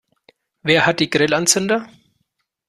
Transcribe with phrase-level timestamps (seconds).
[0.63, 1.87] Wer hat die Grillanzünder?